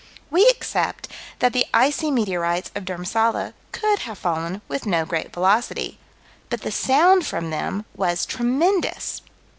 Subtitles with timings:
[0.31, 5.99] We accept that the icy meteorites of Dhurmsalla could have fallen with no great velocity,
[6.49, 9.21] but the sound from them was tremendous.